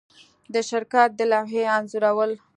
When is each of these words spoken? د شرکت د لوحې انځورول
د 0.53 0.55
شرکت 0.69 1.09
د 1.15 1.21
لوحې 1.31 1.63
انځورول 1.75 2.31